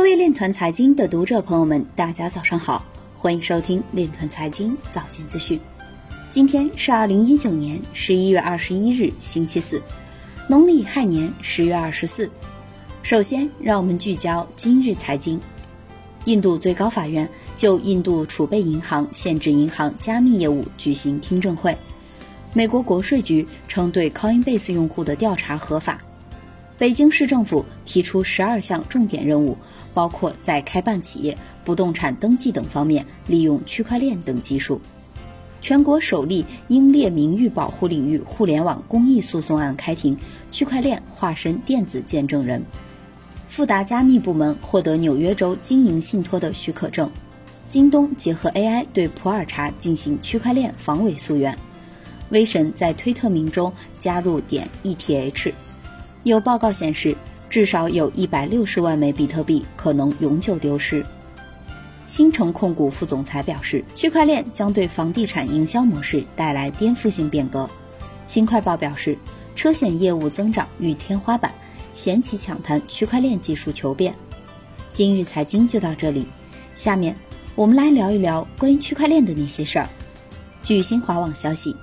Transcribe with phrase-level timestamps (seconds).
[0.00, 2.82] 各位链团财经的读者朋友们，大家早上好，
[3.14, 5.60] 欢迎收听链团财经早间资讯。
[6.30, 9.80] 今天是二零一九年十一月二十一日，星期四，
[10.48, 12.30] 农历亥年十月二十四。
[13.02, 15.38] 首先，让我们聚焦今日财经。
[16.24, 17.28] 印度最高法院
[17.58, 21.76] 就印度储备银行限制银行加密业务举行听证会。
[22.54, 25.98] 美国国税局称对 Coinbase 用户的调查合法。
[26.80, 29.54] 北京市政府提出十二项重点任务，
[29.92, 34.80] 包括在开办企业、不动产登记等方面利用区块链等技术。
[35.60, 40.16] 全国首例英烈名誉保护领域互联网公益诉讼案开庭，
[40.50, 42.62] 区块链化身电子见证人。
[43.46, 47.10] 富达加密部门获得纽约州经营信托的许可证。
[47.68, 51.54] 京东结合 AI 对普洱茶进行区块链防伪溯源。
[52.30, 55.52] 威神在推特名中加入点 ETH。
[56.22, 57.16] 有报告显示，
[57.48, 61.04] 至少有一百六十万枚比特币可能永久丢失。
[62.06, 67.68] 新城控股副总裁表示，区块链将对房地产营销模式带来颠覆性变革。
[68.26, 69.16] 新快报表示，
[69.56, 71.50] 车险业务增长遇天花板，
[71.94, 74.14] 险企抢谈区块链技术求变。
[74.92, 76.26] 今日财经就到这里，
[76.76, 77.16] 下面
[77.54, 79.88] 我们来聊一聊关于区块链的那些事儿。
[80.62, 81.74] 据新华网消息，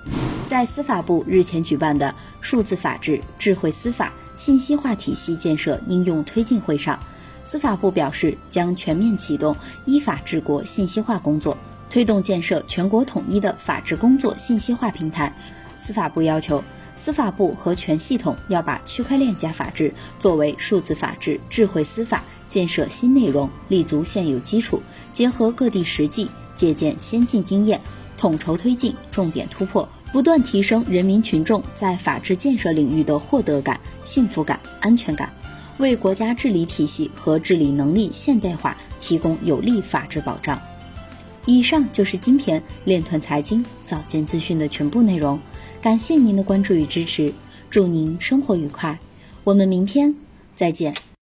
[0.46, 4.14] 在司法部日前举办的数字法治、智慧司法。
[4.38, 6.98] 信息化体系建设应用推进会上，
[7.44, 11.58] 司法部表示将全面启动依法治国信息化工作，
[11.90, 15.36] 推动建设全国统一的法治工作信息化平台。
[15.76, 16.64] 司法部要求，
[16.96, 24.82] 司法部和全系统要把区块链加法治作为数字法治、智慧司法建设新内容，立足现有基础，
[25.14, 27.80] 结合各地实际，借鉴先进经验，
[28.18, 29.88] 统筹推进，重点突破。
[30.12, 35.32] 不断提升人民群众在法治建设领域的获得感、幸福感、安全感，
[35.78, 40.60] 为国家治理体系和治理能力现代化提供有力法治保障。
[41.46, 45.40] 以上就是今天链团财经早间资讯的全部内容，
[45.82, 47.34] 感谢您的关注与支持，
[47.70, 48.98] 祝您生活愉快，
[49.44, 50.14] 我们明天
[50.56, 51.07] 再见。